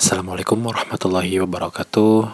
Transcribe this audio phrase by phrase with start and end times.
[0.00, 2.32] Assalamualaikum warahmatullahi wabarakatuh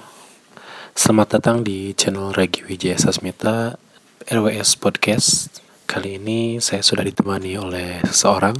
[0.94, 3.74] Selamat datang di channel Regi Wijaya Sasmita
[4.22, 5.50] RWS Podcast
[5.82, 8.54] Kali ini saya sudah ditemani oleh seseorang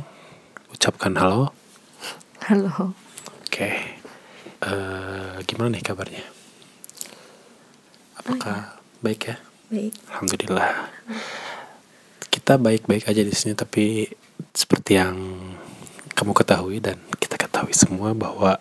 [0.74, 1.54] Ucapkan halo
[2.50, 2.98] Halo.
[3.46, 3.70] Oke
[4.66, 6.26] Eh, Gimana nih kabarnya?
[8.18, 9.38] Apakah baik ya?
[9.70, 9.94] Baik.
[10.10, 10.90] Alhamdulillah
[12.26, 14.10] Kita baik-baik aja di sini Tapi
[14.50, 15.14] seperti yang
[16.18, 18.58] kamu ketahui dan kita ketahui semua bahwa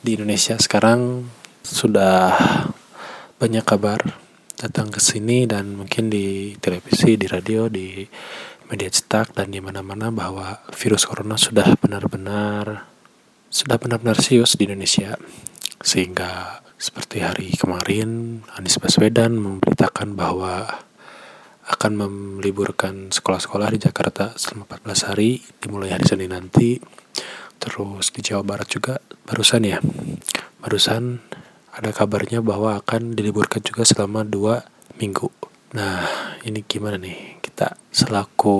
[0.00, 0.56] di Indonesia.
[0.56, 1.28] Sekarang
[1.60, 2.32] sudah
[3.36, 4.00] banyak kabar
[4.56, 8.04] datang ke sini dan mungkin di televisi, di radio, di
[8.68, 12.88] media cetak dan di mana-mana bahwa virus corona sudah benar-benar
[13.50, 15.16] sudah benar-benar serius di Indonesia.
[15.80, 20.68] Sehingga seperti hari kemarin Anies Baswedan memberitakan bahwa
[21.70, 21.92] akan
[22.40, 26.82] meliburkan sekolah-sekolah di Jakarta selama 14 hari dimulai hari Senin nanti
[27.60, 29.78] terus di Jawa Barat juga barusan ya
[30.64, 31.20] barusan
[31.70, 34.66] ada kabarnya bahwa akan diliburkan juga selama dua
[34.98, 35.30] minggu.
[35.72, 36.04] Nah
[36.42, 37.38] ini gimana nih?
[37.38, 38.58] Kita selaku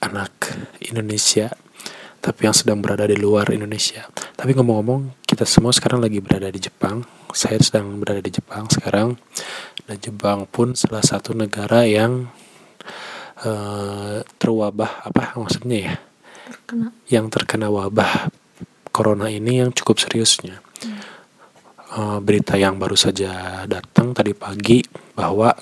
[0.00, 0.32] anak
[0.80, 1.52] Indonesia
[2.24, 4.02] tapi yang sedang berada di luar Indonesia.
[4.34, 7.06] Tapi ngomong-ngomong kita semua sekarang lagi berada di Jepang.
[7.30, 9.14] Saya sedang berada di Jepang sekarang.
[9.86, 12.26] Dan Jepang pun salah satu negara yang
[13.44, 15.94] eh, terwabah apa maksudnya ya
[16.66, 16.90] Terkena.
[17.06, 18.26] yang terkena wabah
[18.90, 20.58] corona ini yang cukup seriusnya.
[21.94, 24.82] Eh, berita yang baru saja datang tadi pagi
[25.14, 25.54] bahwa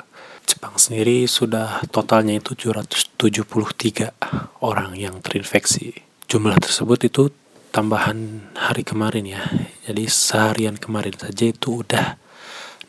[0.49, 4.17] Jepang sendiri sudah totalnya itu 773
[4.65, 5.93] orang yang terinfeksi.
[6.25, 7.29] Jumlah tersebut itu
[7.69, 9.45] tambahan hari kemarin ya.
[9.85, 12.17] Jadi seharian kemarin saja itu udah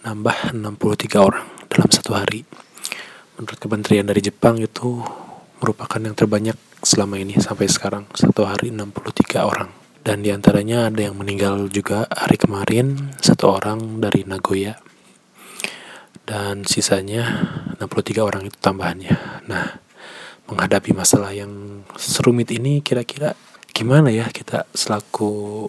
[0.08, 2.48] nambah 63 orang dalam satu hari.
[3.36, 5.04] Menurut kementerian dari Jepang itu
[5.60, 9.73] merupakan yang terbanyak selama ini sampai sekarang satu hari 63 orang.
[10.05, 14.78] Dan di antaranya ada yang meninggal juga hari kemarin satu orang dari Nagoya.
[16.22, 17.25] Dan sisanya
[17.81, 19.17] 63 orang itu tambahannya.
[19.50, 19.81] Nah
[20.45, 23.34] menghadapi masalah yang serumit ini kira-kira
[23.74, 25.66] gimana ya kita selaku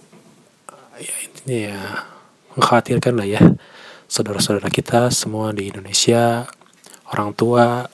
[1.01, 1.81] ya intinya ya
[2.55, 3.43] mengkhawatirkan lah ya
[4.07, 6.45] saudara-saudara kita semua di Indonesia
[7.09, 7.89] orang tua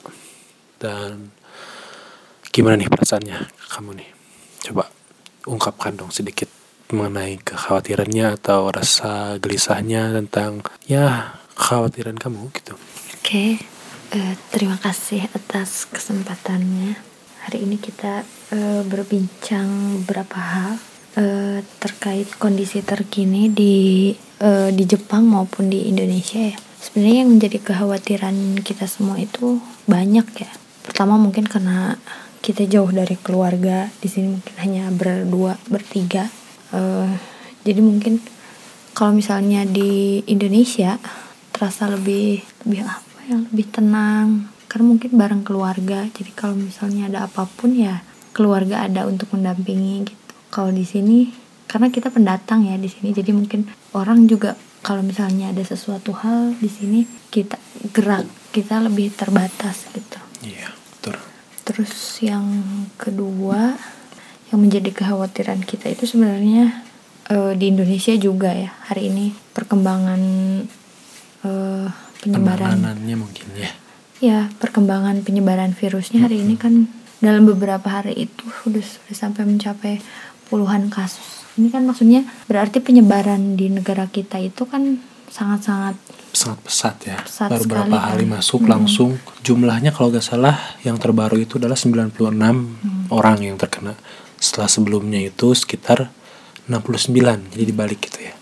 [0.77, 1.32] dan
[2.53, 4.09] gimana nih perasaannya kamu nih
[4.69, 4.85] coba
[5.49, 6.45] ungkapkan dong sedikit
[6.93, 12.77] mengenai kekhawatirannya atau rasa gelisahnya tentang ya kekhawatiran kamu gitu
[13.17, 13.57] Oke.
[14.13, 16.93] eh, terima kasih atas kesempatannya.
[17.47, 18.21] Hari ini kita
[18.53, 20.71] eh, berbincang beberapa hal
[21.17, 24.11] eh, terkait kondisi terkini di
[24.43, 26.57] eh, di Jepang maupun di Indonesia ya.
[26.83, 29.57] Sebenarnya yang menjadi kekhawatiran kita semua itu
[29.89, 30.51] banyak ya.
[30.83, 31.95] Pertama mungkin karena
[32.43, 36.27] kita jauh dari keluarga di sini mungkin hanya berdua bertiga.
[36.75, 37.11] Eh,
[37.63, 38.19] jadi mungkin
[38.91, 40.99] kalau misalnya di Indonesia
[41.55, 44.51] terasa lebih lebih apa ya lebih tenang.
[44.67, 48.03] Karena mungkin bareng keluarga jadi kalau misalnya ada apa pun ya
[48.35, 50.33] keluarga ada untuk mendampingi gitu.
[50.51, 51.31] Kalau di sini
[51.71, 56.59] karena kita pendatang ya di sini jadi mungkin orang juga kalau misalnya ada sesuatu hal
[56.59, 57.55] di sini kita
[57.95, 60.19] gerak kita lebih terbatas gitu.
[60.43, 60.82] Betul
[61.63, 62.45] Terus yang
[62.99, 63.75] kedua
[64.51, 66.83] yang menjadi kekhawatiran kita itu sebenarnya
[67.31, 70.21] eh, di Indonesia juga ya hari ini perkembangan
[71.47, 71.87] eh,
[72.19, 72.77] penyebaran.
[72.99, 73.71] Mungkin ya.
[74.23, 76.87] Ya perkembangan penyebaran virusnya hari ini kan
[77.23, 80.03] dalam beberapa hari itu sudah, sudah sampai mencapai
[80.51, 81.47] puluhan kasus.
[81.55, 84.99] Ini kan maksudnya berarti penyebaran di negara kita itu kan
[85.31, 85.95] sangat-sangat
[86.33, 87.17] sangat pesat ya.
[87.21, 88.05] Pesat baru beberapa kan.
[88.11, 88.71] hari masuk Hmm.
[88.73, 89.11] langsung.
[89.45, 93.05] Jumlahnya kalau gak salah yang terbaru itu adalah 96 Hmm.
[93.13, 93.93] orang yang terkena.
[94.41, 96.09] Setelah sebelumnya itu sekitar
[96.65, 98.33] 69 jadi dibalik gitu ya.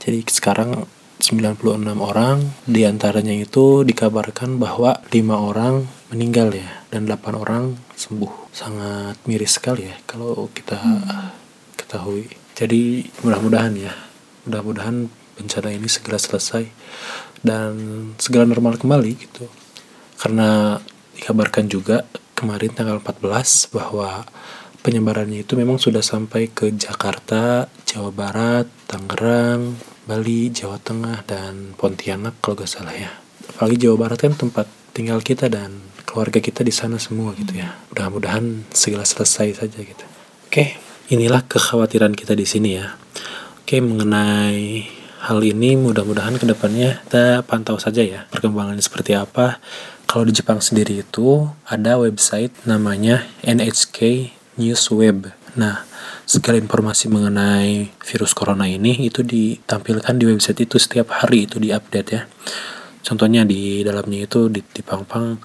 [0.00, 0.88] Jadi sekarang
[1.20, 8.50] 96 orang di antaranya itu dikabarkan bahwa lima orang meninggal ya dan 8 orang sembuh.
[8.50, 10.76] Sangat miris sekali ya kalau kita
[11.76, 12.28] ketahui.
[12.54, 13.92] Jadi mudah-mudahan ya
[14.44, 16.64] mudah-mudahan bencana ini segera selesai
[17.44, 17.72] dan
[18.16, 19.46] segera normal kembali gitu
[20.18, 20.80] karena
[21.18, 24.26] dikabarkan juga kemarin tanggal 14 bahwa
[24.84, 32.36] penyebarannya itu memang sudah sampai ke Jakarta, Jawa Barat, Tangerang, Bali, Jawa Tengah dan Pontianak
[32.44, 33.08] kalau gak salah ya.
[33.56, 37.72] Apalagi Jawa Barat kan tempat tinggal kita dan keluarga kita di sana semua gitu ya.
[37.90, 40.04] Mudah-mudahan segera selesai saja gitu.
[40.52, 40.76] Oke,
[41.08, 42.94] inilah kekhawatiran kita di sini ya.
[43.64, 44.84] Oke, mengenai
[45.24, 49.56] hal ini mudah-mudahan ke depannya kita pantau saja ya perkembangannya seperti apa.
[50.04, 54.30] Kalau di Jepang sendiri itu ada website namanya NHK
[54.60, 55.32] News Web.
[55.56, 55.88] Nah,
[56.28, 62.10] segala informasi mengenai virus corona ini itu ditampilkan di website itu setiap hari itu diupdate
[62.12, 62.28] ya.
[63.00, 65.40] Contohnya di dalamnya itu di dipang-pang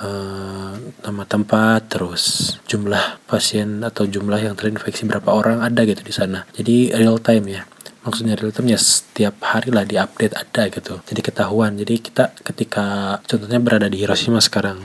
[0.00, 0.72] uh,
[1.04, 6.48] nama tempat terus jumlah pasien atau jumlah yang terinfeksi berapa orang ada gitu di sana.
[6.56, 7.62] Jadi real time ya
[8.08, 11.04] maksudnya real time ya setiap hari lah diupdate ada gitu.
[11.04, 11.76] Jadi ketahuan.
[11.76, 14.80] Jadi kita ketika contohnya berada di Hiroshima sekarang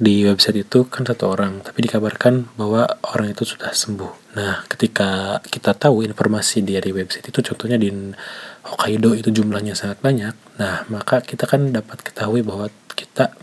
[0.00, 4.32] di website itu kan satu orang tapi dikabarkan bahwa orang itu sudah sembuh.
[4.40, 7.92] Nah ketika kita tahu informasi dari website itu contohnya di
[8.64, 10.32] Hokkaido itu jumlahnya sangat banyak.
[10.56, 13.36] Nah maka kita kan dapat ketahui bahwa kita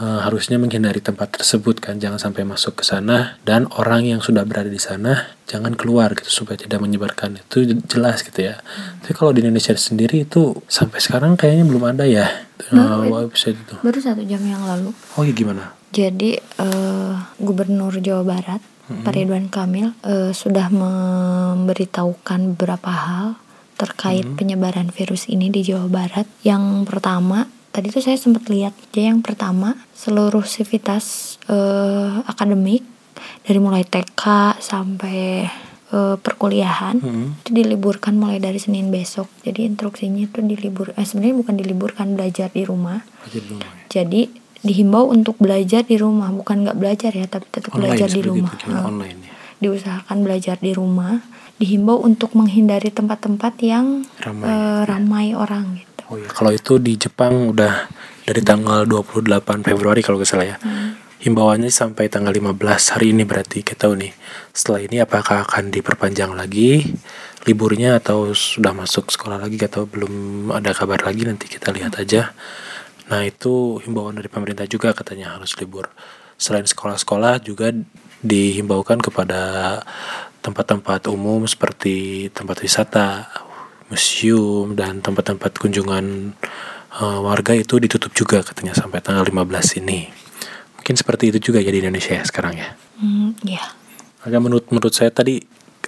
[0.00, 4.42] uh, harusnya menghindari tempat tersebut kan jangan sampai masuk ke sana dan orang yang sudah
[4.48, 9.04] berada di sana jangan keluar gitu supaya tidak menyebarkan itu jelas gitu ya hmm.
[9.04, 12.26] tapi kalau di Indonesia sendiri itu sampai sekarang kayaknya belum ada ya
[12.72, 17.92] baru, uh, website itu baru satu jam yang lalu oh iya gimana jadi uh, Gubernur
[18.00, 19.04] Jawa Barat hmm.
[19.04, 23.28] Pak Ridwan Kamil uh, sudah memberitahukan beberapa hal
[23.80, 24.36] terkait hmm.
[24.36, 26.28] penyebaran virus ini di Jawa Barat.
[26.44, 32.82] Yang pertama, tadi tuh saya sempat lihat, jadi yang pertama seluruh sivitas uh, akademik
[33.46, 34.22] dari mulai TK
[34.58, 35.46] sampai
[35.94, 37.26] uh, perkuliahan hmm.
[37.44, 39.30] itu diliburkan mulai dari Senin besok.
[39.42, 43.02] Jadi instruksinya itu dilibur eh sebenarnya bukan diliburkan belajar di rumah.
[43.26, 43.70] Belajar di rumah.
[43.70, 43.86] Ya.
[43.90, 44.20] Jadi
[44.60, 48.52] dihimbau untuk belajar di rumah, bukan nggak belajar ya, tapi tetap online, belajar di rumah.
[48.52, 49.32] Itu, nah, online ya.
[49.60, 51.20] Diusahakan belajar di rumah.
[51.60, 55.44] Dihimbau untuk menghindari tempat-tempat yang ramai, uh, ramai ya.
[55.44, 55.89] orang gitu.
[56.10, 57.86] Oh iya, kalau itu di Jepang udah
[58.26, 60.56] dari tanggal 28 Februari kalau nggak salah ya.
[60.58, 60.98] Hmm.
[61.22, 62.58] Himbauannya sampai tanggal 15
[62.96, 64.10] hari ini berarti kita tahu nih.
[64.50, 66.82] Setelah ini apakah akan diperpanjang lagi
[67.46, 71.22] liburnya atau sudah masuk sekolah lagi atau belum ada kabar lagi?
[71.28, 72.34] Nanti kita lihat aja.
[73.06, 75.92] Nah itu himbauan dari pemerintah juga katanya harus libur.
[76.40, 77.70] Selain sekolah-sekolah juga
[78.24, 79.78] dihimbaukan kepada
[80.40, 83.28] tempat-tempat umum seperti tempat wisata
[83.90, 86.38] museum dan tempat-tempat kunjungan
[86.96, 90.20] uh, warga itu ditutup juga katanya sampai tanggal 15 ini
[90.80, 92.72] Mungkin seperti itu juga ya di Indonesia ya sekarang ya.
[92.96, 93.60] Hmm, ya.
[94.24, 95.44] Agak menurut menurut saya tadi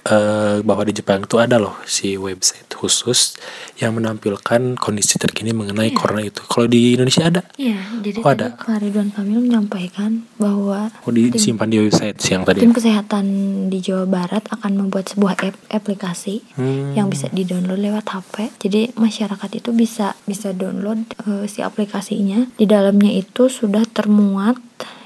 [0.07, 3.39] uh, bahwa di Jepang itu ada loh si website khusus
[3.79, 5.97] yang menampilkan kondisi terkini mengenai yeah.
[5.97, 6.43] corona itu.
[6.43, 7.41] Kalau di Indonesia ada?
[7.55, 8.47] Iya, jadi oh, ada.
[8.59, 12.59] Pak Ridwan Kamil menyampaikan bahwa oh, disimpan di website siang tadi.
[12.59, 13.25] Tim kesehatan
[13.71, 16.99] di Jawa Barat akan membuat sebuah app aplikasi hmm.
[16.99, 18.35] yang bisa di-download lewat HP.
[18.59, 22.51] Jadi masyarakat itu bisa bisa download uh, si aplikasinya.
[22.59, 24.59] Di dalamnya itu sudah termuat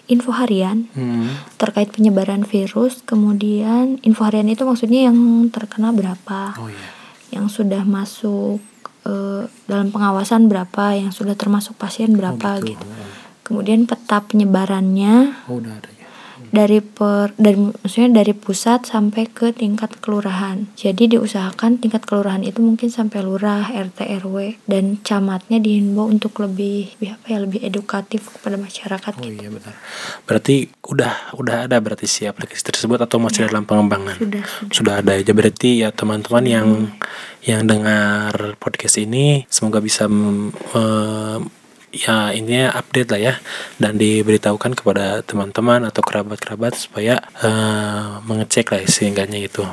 [0.07, 1.59] info harian hmm.
[1.59, 3.04] terkait penyebaran virus.
[3.04, 6.92] Kemudian info harian itu maksudnya yang terkena berapa, oh, yeah.
[7.36, 8.63] yang sudah masuk
[9.04, 12.80] uh, dalam pengawasan berapa, yang sudah termasuk pasien berapa oh, gitu.
[12.80, 12.88] gitu.
[13.48, 15.48] Kemudian peta penyebarannya.
[15.48, 15.96] Oh, udah ada
[16.51, 20.69] dari per dari maksudnya dari pusat sampai ke tingkat kelurahan.
[20.79, 26.95] Jadi diusahakan tingkat kelurahan itu mungkin sampai lurah, RT, RW dan camatnya dihimbau untuk lebih,
[26.97, 29.11] lebih apa ya lebih edukatif kepada masyarakat.
[29.17, 29.38] Oh gitu.
[29.44, 29.73] iya benar.
[30.23, 30.55] Berarti
[30.88, 34.15] udah udah ada berarti si aplikasi tersebut atau masih ya, dalam pengembangan?
[34.17, 34.73] Sudah sudah.
[34.73, 36.67] Sudah ada aja berarti ya teman-teman yang
[37.44, 41.39] yang dengar podcast ini semoga bisa uh,
[41.97, 43.33] ya ini update lah ya.
[43.81, 49.65] Dan diberitahukan kepada teman-teman atau kerabat-kerabat supaya uh, mengecek lah sehingganya itu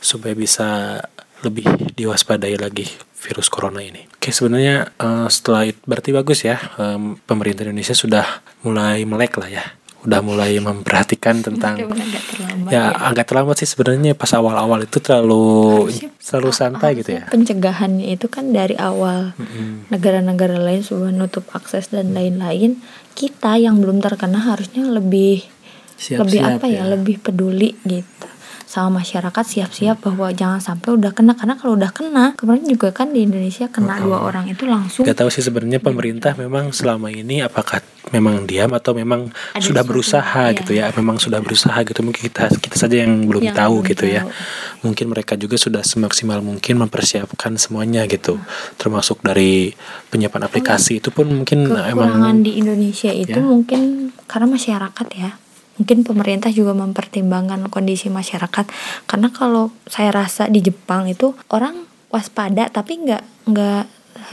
[0.00, 0.98] supaya bisa
[1.44, 1.66] lebih
[1.96, 2.88] diwaspadai lagi
[3.20, 4.08] virus corona ini.
[4.16, 8.24] Oke sebenarnya uh, setelah itu berarti bagus ya um, pemerintah Indonesia sudah
[8.64, 9.64] mulai melek lah ya
[10.00, 13.12] udah mulai memperhatikan tentang agak terlambat ya, ya?
[13.12, 15.44] agak terlambat sih sebenarnya pas awal-awal itu terlalu
[15.92, 17.28] harusnya, terlalu santai gitu ya.
[17.28, 19.36] pencegahannya itu kan dari awal.
[19.92, 20.68] Negara-negara mm -hmm.
[20.72, 22.80] lain sudah nutup akses dan lain-lain
[23.12, 25.44] kita yang belum terkena harusnya lebih
[26.00, 26.96] siap, lebih apa ya, ya.
[26.96, 28.28] lebih peduli gitu
[28.70, 33.10] sama masyarakat siap-siap bahwa jangan sampai udah kena karena kalau udah kena kemarin juga kan
[33.10, 37.10] di Indonesia kena oh, dua orang itu langsung Gak tahu sih sebenarnya pemerintah memang selama
[37.10, 37.82] ini apakah
[38.14, 39.26] memang diam atau memang
[39.58, 40.54] Ada sudah berusaha ya.
[40.54, 43.90] gitu ya memang sudah berusaha gitu mungkin kita kita saja yang belum yang tahu belum
[43.90, 44.22] gitu ya.
[44.22, 44.30] tahu.
[44.30, 48.78] ya mungkin mereka juga sudah semaksimal mungkin mempersiapkan semuanya gitu hmm.
[48.78, 49.74] termasuk dari
[50.14, 53.42] penyiapan aplikasi oh, itu pun mungkin emang di Indonesia itu ya.
[53.42, 55.49] mungkin karena masyarakat ya
[55.80, 58.68] mungkin pemerintah juga mempertimbangkan kondisi masyarakat.
[59.08, 63.84] Karena kalau saya rasa di Jepang itu orang waspada tapi nggak nggak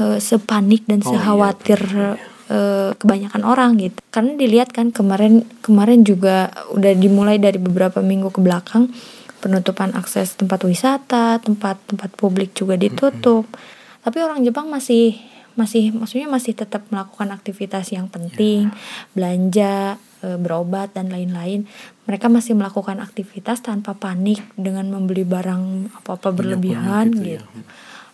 [0.03, 2.19] uh, sepanik dan oh, sekhawatir iya,
[2.51, 3.95] uh, kebanyakan orang gitu.
[4.11, 8.91] Karena dilihat kan kemarin kemarin juga udah dimulai dari beberapa minggu ke belakang
[9.39, 13.47] penutupan akses tempat wisata tempat tempat publik juga ditutup.
[13.47, 14.03] Mm -hmm.
[14.03, 15.15] tapi orang Jepang masih
[15.57, 18.69] masih maksudnya masih tetap melakukan aktivitas yang penting,
[19.17, 21.65] belanja, e, berobat dan lain-lain.
[22.07, 27.41] Mereka masih melakukan aktivitas tanpa panik dengan membeli barang apa-apa berlebihan gitu.
[27.41, 27.63] Ya.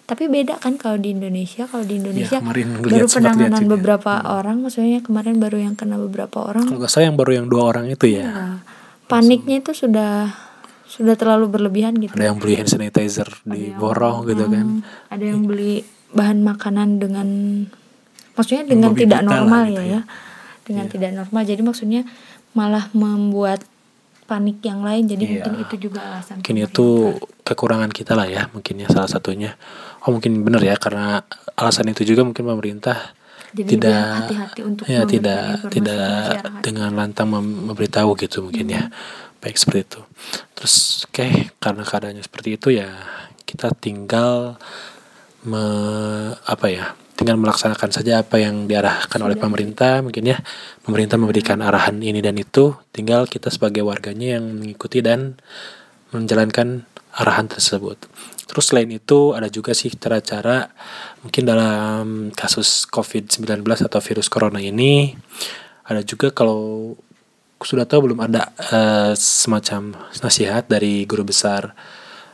[0.03, 5.00] Tapi beda kan kalau di Indonesia, kalau di Indonesia Ya, baru penanganan beberapa orang, maksudnya
[5.00, 6.67] kemarin baru yang kena beberapa orang.
[6.67, 8.24] Kalau nggak salah yang baru yang dua orang itu ya.
[8.27, 8.45] Ya,
[9.07, 10.36] paniknya itu sudah
[10.93, 12.13] sudah terlalu berlebihan gitu.
[12.13, 14.65] Ada yang beli hand sanitizer di borong gitu kan.
[14.83, 15.81] Hmm, ada yang beli
[16.13, 17.27] bahan makanan dengan
[18.38, 20.01] maksudnya dengan tidak normal gitu ya, ya.
[20.63, 20.67] Ya.
[20.72, 21.43] Dengan tidak normal.
[21.43, 22.01] Jadi maksudnya
[22.53, 23.62] malah membuat
[24.24, 25.03] panik yang lain.
[25.03, 25.32] Jadi Iya.
[25.43, 26.39] mungkin itu juga alasan.
[26.39, 26.88] Mungkin itu
[27.43, 29.60] kekurangan kita lah ya, mungkin ya salah satunya.
[30.03, 31.20] Oh mungkin benar ya karena
[31.53, 33.12] alasan itu juga mungkin pemerintah
[33.53, 36.00] Jadi tidak hati-hati untuk ya tidak tidak
[36.34, 36.62] masyarakat.
[36.65, 38.84] dengan lantang mem- memberitahu gitu mungkin ya.
[39.38, 40.01] Baik seperti itu.
[40.55, 41.27] Terus oke
[41.60, 42.89] karena keadaannya seperti itu ya
[43.43, 44.55] kita tinggal
[45.47, 45.63] me,
[46.47, 46.88] apa ya?
[47.13, 50.38] tinggal melaksanakan saja apa yang diarahkan oleh pemerintah mungkin ya.
[50.81, 55.38] Pemerintah memberikan arahan ini dan itu, tinggal kita sebagai warganya yang mengikuti dan
[56.09, 58.01] menjalankan arahan tersebut.
[58.50, 60.69] Terus selain itu ada juga sih cara-cara
[61.25, 65.15] mungkin dalam kasus COVID-19 atau virus corona ini
[65.88, 66.93] ada juga kalau
[67.63, 71.71] sudah tahu belum ada eh, semacam nasihat dari guru besar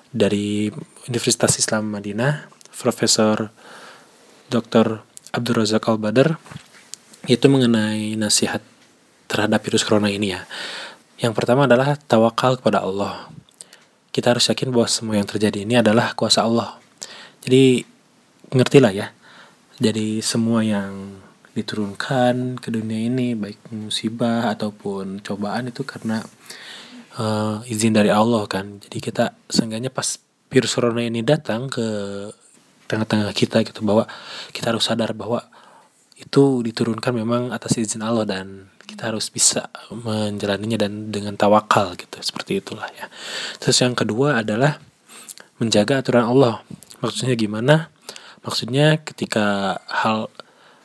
[0.10, 0.74] dari
[1.06, 3.52] Universitas Islam Madinah, Profesor
[4.48, 5.04] Dr.
[5.36, 6.40] Abdul Razak Al-Badar
[7.28, 8.64] itu mengenai nasihat
[9.28, 10.48] terhadap virus corona ini ya.
[11.20, 13.28] Yang pertama adalah tawakal kepada Allah.
[14.10, 16.80] Kita harus yakin bahwa semua yang terjadi ini adalah kuasa Allah.
[17.44, 17.84] Jadi
[18.50, 19.12] ngertilah ya.
[19.78, 21.22] Jadi semua yang
[21.54, 26.24] diturunkan ke dunia ini baik musibah ataupun cobaan itu karena
[27.20, 28.80] eh, izin dari Allah kan.
[28.82, 30.18] Jadi kita seenggaknya pas
[30.50, 31.86] virus corona ini datang ke
[32.90, 34.10] tengah-tengah kita gitu bahwa
[34.50, 35.46] kita harus sadar bahwa
[36.18, 42.18] itu diturunkan memang atas izin Allah dan kita harus bisa menjalaninya dan dengan tawakal gitu
[42.20, 43.06] seperti itulah ya.
[43.62, 44.82] Terus yang kedua adalah
[45.62, 46.66] menjaga aturan Allah.
[47.00, 47.94] Maksudnya gimana?
[48.42, 50.28] Maksudnya ketika hal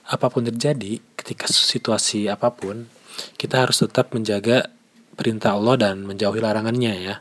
[0.04, 2.92] apa pun terjadi ketika situasi apa pun
[3.40, 4.68] kita harus tetap menjaga
[5.16, 7.16] perintah Allah dan menjauhi larangannya ya.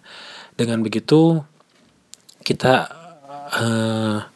[0.53, 1.41] Dengan begitu
[2.43, 2.91] kita
[3.55, 4.32] eh,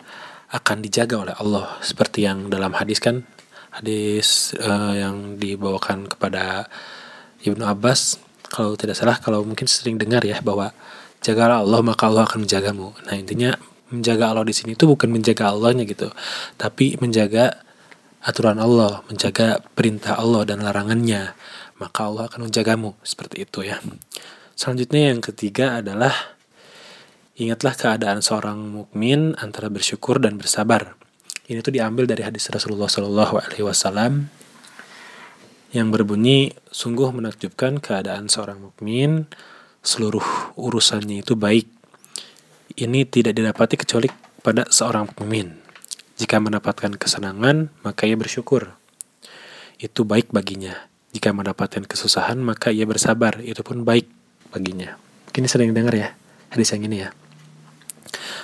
[0.52, 1.80] akan dijaga oleh Allah.
[1.84, 3.24] Seperti yang dalam hadis kan
[3.76, 6.66] hadis eh, yang dibawakan kepada
[7.44, 10.72] Ibnu Abbas kalau tidak salah kalau mungkin sering dengar ya bahwa
[11.20, 12.96] jagalah Allah maka Allah akan menjagamu.
[13.06, 13.52] Nah intinya
[13.92, 16.12] menjaga Allah di sini itu bukan menjaga Allahnya gitu
[16.60, 17.64] tapi menjaga
[18.20, 21.36] aturan Allah menjaga perintah Allah dan larangannya
[21.78, 22.98] maka Allah akan menjagamu.
[23.06, 23.78] Seperti itu ya.
[24.58, 26.37] Selanjutnya yang ketiga adalah
[27.38, 30.98] Ingatlah keadaan seorang mukmin antara bersyukur dan bersabar.
[31.46, 34.26] Ini tuh diambil dari hadis Rasulullah Shallallahu Alaihi Wasallam
[35.70, 39.30] yang berbunyi sungguh menakjubkan keadaan seorang mukmin
[39.86, 40.26] seluruh
[40.58, 41.70] urusannya itu baik.
[42.74, 44.10] Ini tidak didapati kecuali
[44.42, 45.62] pada seorang mukmin.
[46.18, 48.74] Jika mendapatkan kesenangan, maka ia bersyukur.
[49.78, 50.90] Itu baik baginya.
[51.14, 53.46] Jika mendapatkan kesusahan, maka ia bersabar.
[53.46, 54.10] Itu pun baik
[54.50, 54.98] baginya.
[55.30, 56.18] Mungkin sering dengar ya
[56.52, 57.10] hadis yang ini ya.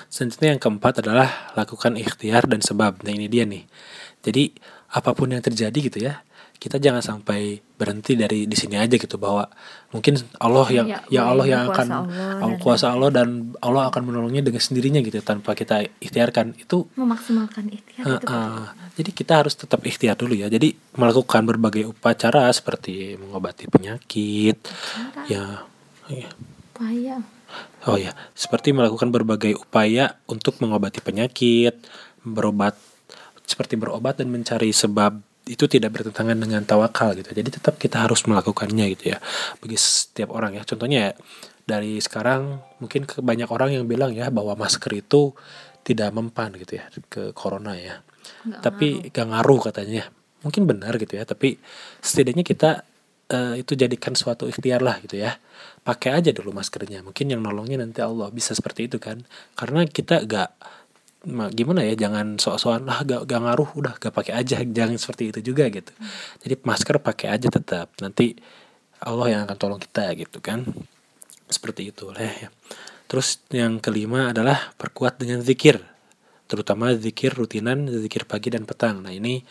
[0.07, 3.01] Selanjutnya yang keempat adalah lakukan ikhtiar dan sebab.
[3.03, 3.63] Nah ini dia nih.
[4.23, 4.53] Jadi
[4.93, 6.21] apa pun yang terjadi gitu ya,
[6.63, 9.43] kita jangan sampai berhenti dari di sini aja gitu bahwa
[9.91, 11.87] mungkin Allah yang Ya, ya, Allah yang kuasa akan
[12.39, 17.67] Allah kuasa Allah dan Allah akan menolongnya dengan sendirinya gitu tanpa kita ikhtiarkan itu memaksimalkan
[17.67, 18.63] ikhtiar itu Heeh.
[18.95, 24.55] jadi kita harus tetap ikhtiar dulu ya jadi melakukan berbagai upacara seperti mengobati penyakit
[25.27, 25.67] ya
[26.07, 26.27] ya.
[27.83, 31.75] Oh ya, seperti melakukan berbagai upaya untuk mengobati penyakit,
[32.23, 32.79] berobat,
[33.43, 37.35] seperti berobat dan mencari sebab itu tidak bertentangan dengan tawakal gitu.
[37.35, 39.17] Jadi tetap kita harus melakukannya gitu ya.
[39.59, 40.63] Bagi setiap orang ya.
[40.63, 41.11] Contohnya ya,
[41.67, 45.35] dari sekarang mungkin ke banyak orang yang bilang ya bahwa masker itu
[45.83, 47.99] tidak mempan gitu ya ke corona ya.
[48.47, 50.07] Nggak tapi gak ngaruh katanya.
[50.43, 51.59] Mungkin benar gitu ya, tapi
[52.03, 52.83] setidaknya kita
[53.29, 55.39] eh, itu jadikan suatu ikhtiar lah gitu ya.
[55.83, 57.03] Pakai aja dulu maskernya.
[57.03, 58.31] Mungkin yang nolongnya nanti Allah.
[58.31, 59.23] Bisa seperti itu kan.
[59.55, 60.49] Karena kita gak
[61.29, 64.59] ma- gimana ya jangan sok-sokan lah gak, gak ngaruh udah gak pakai aja.
[64.77, 65.91] Jangan seperti itu juga gitu.
[66.43, 67.91] Jadi masker pakai aja tetap.
[67.99, 68.35] Nanti
[69.03, 70.63] Allah yang akan tolong kita gitu kan.
[71.51, 72.49] Seperti itu lah ya.
[73.11, 75.77] Terus yang kelima adalah perkuat dengan zikir.
[76.47, 79.03] Terutama zikir rutinan zikir pagi dan petang.
[79.03, 79.43] Nah ini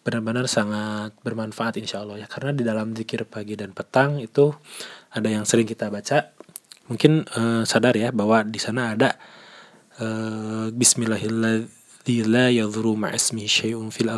[0.00, 2.26] benar-benar sangat bermanfaat insya Allah ya.
[2.26, 4.52] Karena di dalam zikir pagi dan petang itu
[5.12, 6.32] ada yang sering kita baca.
[6.90, 9.14] Mungkin eh, sadar ya bahwa di sana ada
[10.00, 10.72] eh,
[12.50, 14.10] yadhuru ma'asmi syai'un fil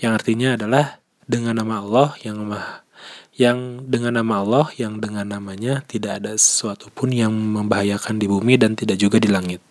[0.00, 2.82] yang artinya adalah dengan nama Allah yang maha
[3.40, 8.60] yang dengan nama Allah yang dengan namanya tidak ada sesuatu pun yang membahayakan di bumi
[8.60, 9.64] dan tidak juga di langit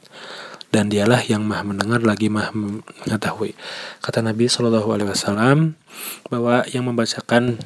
[0.69, 3.57] dan dialah yang maha mendengar lagi maha mengetahui
[4.05, 5.77] kata Nabi Shallallahu Alaihi Wasallam
[6.29, 7.57] bahwa yang membacakan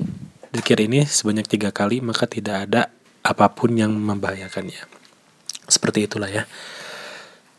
[0.56, 2.88] zikir ini sebanyak tiga kali maka tidak ada
[3.24, 4.88] apa pun yang membahayakannya
[5.68, 6.44] seperti itulah ya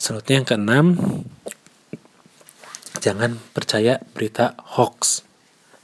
[0.00, 0.86] selanjutnya yang keenam
[3.04, 5.28] jangan percaya berita hoax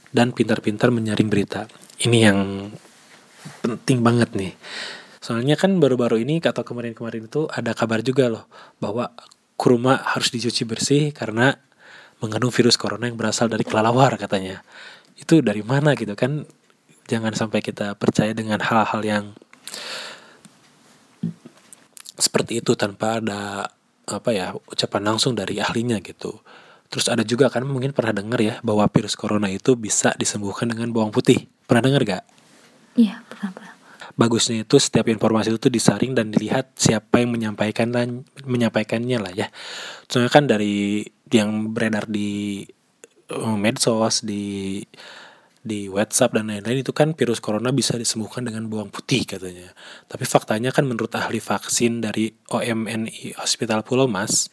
[0.09, 1.69] dan pintar-pintar menyaring berita.
[2.01, 2.39] Ini yang
[3.63, 4.53] penting banget nih.
[5.21, 8.45] Soalnya kan baru-baru ini atau kemarin-kemarin itu ada kabar juga loh
[8.81, 9.13] bahwa
[9.61, 11.53] kurma harus dicuci bersih karena
[12.17, 14.65] mengandung virus corona yang berasal dari kelelawar katanya.
[15.13, 16.49] Itu dari mana gitu kan?
[17.05, 19.25] Jangan sampai kita percaya dengan hal-hal yang
[22.17, 23.69] seperti itu tanpa ada
[24.09, 26.41] apa ya ucapan langsung dari ahlinya gitu.
[26.89, 30.89] Terus ada juga kan mungkin pernah dengar ya bahwa virus corona itu bisa disembuhkan dengan
[30.89, 31.45] bawang putih.
[31.69, 32.23] Pernah dengar gak?
[32.99, 33.70] Iya, pernah, pernah.
[34.21, 39.49] Bagusnya itu setiap informasi itu disaring dan dilihat siapa yang menyampaikan dan menyampaikannya lah ya.
[40.05, 41.01] Soalnya kan dari
[41.33, 42.61] yang beredar di
[43.33, 44.77] eh, medsos, di
[45.61, 49.73] di WhatsApp dan lain-lain itu kan virus corona bisa disembuhkan dengan bawang putih katanya.
[50.09, 54.49] Tapi faktanya kan menurut ahli vaksin dari OMNI Hospital Pulau Mas,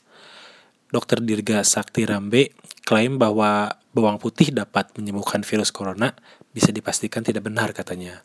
[0.92, 1.24] Dr.
[1.24, 2.52] Dirga Sakti Rambe
[2.84, 6.12] klaim bahwa bawang putih dapat menyembuhkan virus corona
[6.52, 8.20] bisa dipastikan tidak benar katanya,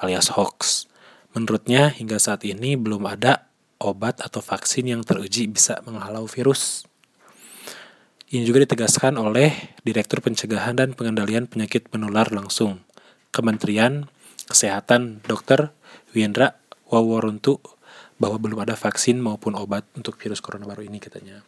[0.00, 0.88] alias hoax.
[1.36, 3.46] Menurutnya hingga saat ini belum ada
[3.78, 6.84] obat atau vaksin yang teruji bisa menghalau virus.
[8.30, 12.82] Ini juga ditegaskan oleh Direktur Pencegahan dan Pengendalian Penyakit Menular Langsung,
[13.34, 14.06] Kementerian
[14.46, 15.74] Kesehatan Dr.
[16.14, 17.58] Windra Waworuntu
[18.20, 21.40] bahwa belum ada vaksin maupun obat untuk virus corona baru ini katanya.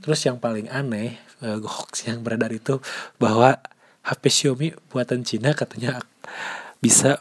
[0.00, 2.80] Terus yang paling aneh uh, hoax yang beredar itu
[3.20, 3.60] bahwa
[4.08, 6.00] HP Xiaomi buatan Cina katanya
[6.80, 7.20] bisa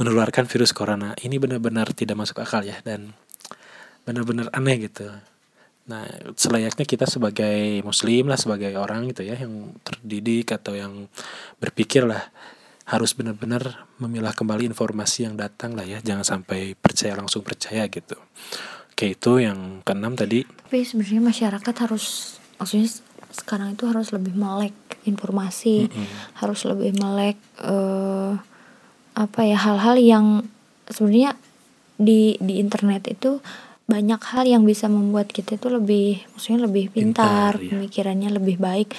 [0.00, 1.14] menularkan virus corona.
[1.20, 3.14] Ini benar-benar tidak masuk akal ya dan
[4.04, 5.08] benar-benar aneh gitu.
[5.84, 11.12] Nah, selayaknya kita sebagai muslim lah, sebagai orang gitu ya yang terdidik atau yang
[11.60, 12.24] berpikir lah
[12.84, 18.20] harus benar-benar memilah kembali informasi yang datang lah ya jangan sampai percaya langsung percaya gitu
[18.92, 22.88] oke itu yang keenam tadi tapi sebenarnya masyarakat harus maksudnya
[23.32, 24.76] sekarang itu harus lebih melek
[25.08, 26.06] informasi mm -hmm.
[26.44, 28.36] harus lebih melek uh,
[29.14, 30.26] apa ya hal-hal yang
[30.90, 31.38] sebenarnya
[31.94, 33.38] di di internet itu
[33.84, 37.70] banyak hal yang bisa membuat kita itu lebih maksudnya lebih pintar, pintar ya.
[37.76, 38.96] pemikirannya lebih baik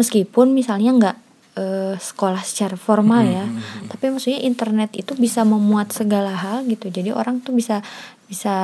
[0.00, 1.16] meskipun misalnya nggak
[1.60, 3.88] uh, sekolah secara formal ya hmm, hmm, hmm.
[3.92, 7.84] tapi maksudnya internet itu bisa memuat segala hal gitu jadi orang tuh bisa
[8.24, 8.56] bisa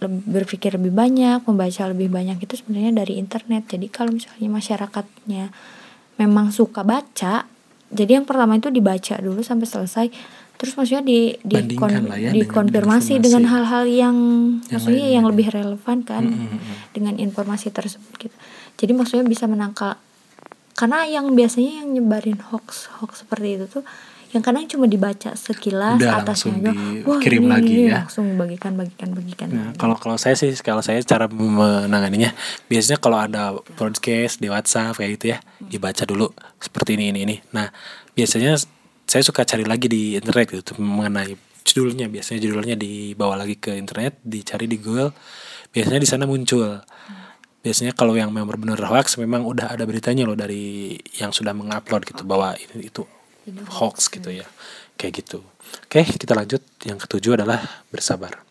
[0.00, 5.52] lebih, berpikir lebih banyak membaca lebih banyak itu sebenarnya dari internet jadi kalau misalnya masyarakatnya
[6.16, 7.44] memang suka baca
[7.92, 10.06] jadi yang pertama itu dibaca dulu sampai selesai.
[10.56, 14.16] Terus maksudnya di di kon, ya dikonfirmasi dengan hal-hal yang,
[14.70, 16.58] yang maksudnya yang lebih relevan kan mm -hmm.
[16.94, 18.36] dengan informasi tersebut gitu.
[18.78, 19.98] Jadi maksudnya bisa menangkal
[20.72, 23.84] karena yang biasanya yang nyebarin hoax hoax seperti itu tuh
[24.32, 26.72] yang kadang cuma dibaca sekilas Udah atasnya aja
[27.04, 28.08] wah kirim ini, lagi ini, ya.
[28.08, 29.48] Langsung bagikan bagikan bagikan.
[29.52, 32.32] Nah, kalau kalau saya sih kalau saya cara menanganinya
[32.64, 37.36] biasanya kalau ada broadcast di WhatsApp kayak gitu ya dibaca dulu seperti ini ini ini.
[37.52, 37.68] Nah
[38.16, 38.56] biasanya
[39.04, 41.36] saya suka cari lagi di internet gitu mengenai
[41.68, 42.08] judulnya.
[42.08, 45.12] Biasanya judulnya dibawa lagi ke internet dicari di Google
[45.76, 46.80] biasanya di sana muncul.
[47.62, 52.08] Biasanya kalau yang memang benar hoax memang udah ada beritanya loh dari yang sudah mengupload
[52.08, 53.04] gitu bahwa ini itu
[53.68, 54.46] hoax gitu ya.
[54.98, 55.38] Kayak gitu.
[55.88, 56.62] Oke kita lanjut.
[56.86, 58.42] Yang ketujuh adalah bersabar.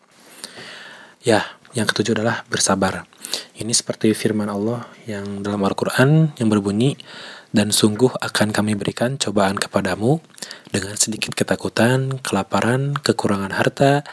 [1.21, 3.08] Ya yang ketujuh adalah bersabar.
[3.56, 6.99] Ini seperti firman Allah yang dalam Al-Quran yang berbunyi
[7.51, 10.19] dan sungguh akan kami berikan cobaan kepadamu
[10.71, 14.08] dengan sedikit ketakutan, kelaparan, kekurangan harta,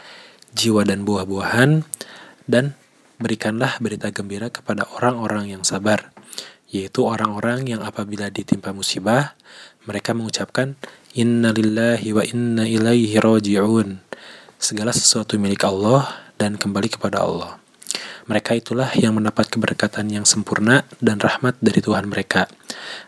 [0.51, 1.83] jiwa dan buah-buahan,
[2.47, 2.75] dan
[3.19, 6.11] berikanlah berita gembira kepada orang-orang yang sabar,
[6.69, 9.33] yaitu orang-orang yang apabila ditimpa musibah,
[9.89, 10.77] mereka mengucapkan
[11.17, 13.97] Inna lillahi wa inna ilaihi raji'un.
[14.61, 16.05] Segala sesuatu milik Allah
[16.37, 17.57] dan kembali kepada Allah.
[18.29, 22.45] Mereka itulah yang mendapat keberkatan yang sempurna dan rahmat dari Tuhan mereka.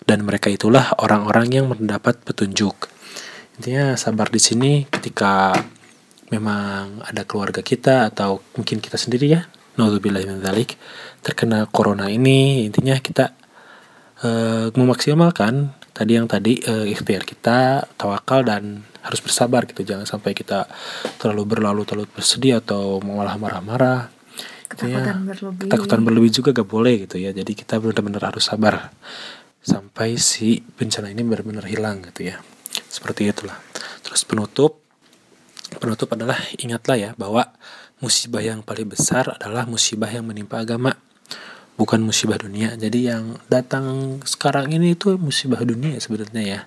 [0.01, 2.89] Dan mereka itulah orang-orang yang mendapat petunjuk.
[3.61, 5.53] Intinya sabar di sini ketika
[6.33, 9.45] memang ada keluarga kita atau mungkin kita sendiri ya
[9.75, 10.23] naudzubillah
[11.19, 13.40] terkena corona ini intinya kita
[14.25, 19.81] uh, memaksimalkan tadi yang tadi uh, ikhtiar kita tawakal dan harus bersabar gitu.
[19.81, 20.69] Jangan sampai kita
[21.17, 24.09] terlalu berlalu terlalu bersedih atau malah marah-marah.
[24.71, 25.67] Ketakutan ya, berlebih.
[25.67, 27.35] Ketakutan berlebih juga gak boleh gitu ya.
[27.35, 28.93] Jadi kita benar-benar harus sabar
[29.61, 32.39] sampai si bencana ini benar-benar hilang gitu ya.
[32.87, 33.59] Seperti itulah.
[34.05, 34.79] Terus penutup.
[35.71, 37.47] Penutup adalah ingatlah ya bahwa
[38.03, 40.91] musibah yang paling besar adalah musibah yang menimpa agama
[41.81, 42.77] bukan musibah dunia.
[42.77, 46.61] Jadi yang datang sekarang ini itu musibah dunia sebenarnya ya.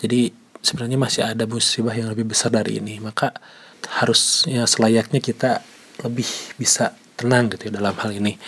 [0.00, 0.32] Jadi
[0.64, 2.96] sebenarnya masih ada musibah yang lebih besar dari ini.
[2.96, 3.36] Maka
[4.00, 5.60] harusnya selayaknya kita
[6.00, 6.24] lebih
[6.56, 8.40] bisa tenang gitu ya dalam hal ini.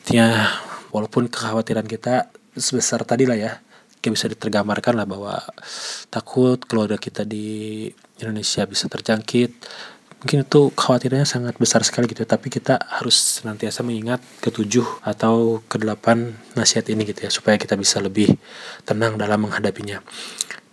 [0.00, 0.48] Intinya
[0.88, 3.52] walaupun kekhawatiran kita sebesar tadi lah ya
[4.00, 5.36] kayak bisa ditergambarkan lah bahwa
[6.08, 7.86] takut keluarga kita di
[8.22, 9.50] Indonesia bisa terjangkit
[10.18, 12.28] mungkin itu khawatirannya sangat besar sekali gitu ya.
[12.28, 18.02] tapi kita harus senantiasa mengingat ketujuh atau kedelapan nasihat ini gitu ya supaya kita bisa
[18.02, 18.34] lebih
[18.82, 20.02] tenang dalam menghadapinya.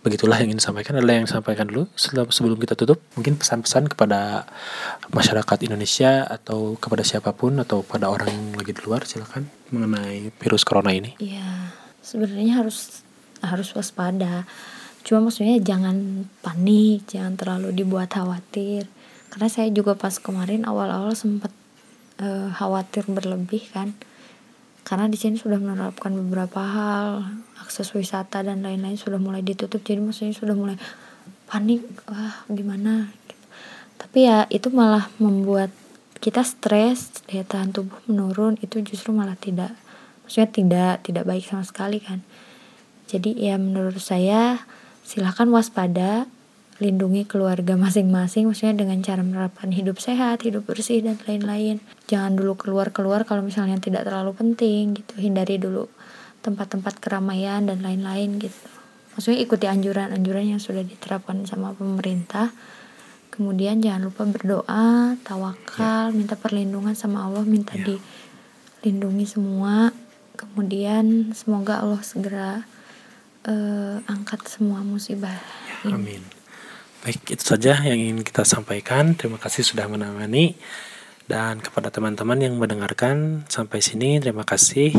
[0.02, 1.90] Begitulah yang ingin disampaikan adalah yang sampaikan dulu.
[1.98, 4.46] Sebelum kita tutup mungkin pesan-pesan kepada
[5.10, 10.30] masyarakat Indonesia atau kepada siapa pun atau pada orang yang lagi di luar silakan mengenai
[10.38, 11.18] virus corona ini.
[11.18, 11.74] Iya
[12.06, 13.02] sebenarnya harus
[13.42, 14.46] harus waspada.
[15.02, 18.86] Cuma maksudnya jangan panik jangan terlalu dibuat khawatir
[19.36, 21.52] karena saya juga pas kemarin awal-awal sempat
[22.24, 23.92] uh, khawatir berlebih kan.
[24.80, 29.84] Karena di sini sudah menerapkan beberapa hal akses wisata dan lain-lain sudah mulai ditutup.
[29.84, 30.80] Jadi maksudnya sudah mulai
[31.52, 33.12] panik wah gimana?
[33.12, 33.44] Gitu.
[34.00, 35.68] tapi ya itu malah membuat
[36.16, 39.76] kita stres daya tahan tubuh menurun itu justru malah tidak
[40.24, 42.24] maksudnya tidak tidak baik sama sekali kan.
[43.04, 44.64] Jadi ya menurut saya
[45.04, 46.24] silahkan waspada
[46.76, 51.80] lindungi keluarga masing-masing maksudnya dengan cara menerapkan hidup sehat hidup bersih dan lain-lain.
[52.04, 55.16] Jangan dulu keluar-keluar kalau misalnya tidak terlalu penting gitu.
[55.16, 55.88] Hindari dulu
[56.44, 58.68] tempat-tempat keramaian dan lain-lain gitu.
[59.16, 62.52] Maksudnya ikuti anjuran-anjuran yang sudah diterapkan sama pemerintah.
[63.32, 67.96] Kemudian jangan lupa berdoa tawakal minta perlindungan sama Allah minta ya.
[68.84, 69.92] dilindungi semua.
[70.36, 72.68] Kemudian semoga Allah segera
[73.48, 75.40] uh, angkat semua musibah
[75.88, 76.35] ya, Amin.
[77.06, 79.14] Baik, itu saja yang ingin kita sampaikan.
[79.14, 80.58] Terima kasih sudah menemani.
[81.30, 84.90] Dan kepada teman-teman yang mendengarkan sampai sini, terima kasih.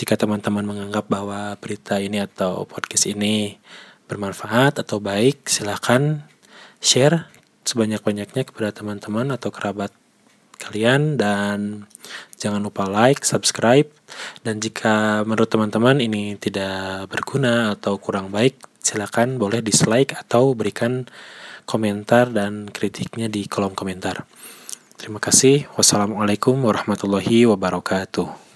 [0.00, 3.60] Jika teman-teman menganggap bahwa berita ini atau podcast ini
[4.08, 6.24] bermanfaat atau baik, silahkan
[6.80, 7.28] share
[7.68, 9.92] sebanyak-banyaknya kepada teman-teman atau kerabat
[10.56, 11.84] kalian dan
[12.40, 13.92] jangan lupa like, subscribe
[14.40, 21.06] dan jika menurut teman-teman ini tidak berguna atau kurang baik silakan boleh dislike atau berikan
[21.68, 24.26] komentar dan kritiknya di kolom komentar.
[24.98, 25.70] Terima kasih.
[25.78, 28.49] Wassalamualaikum warahmatullahi wabarakatuh.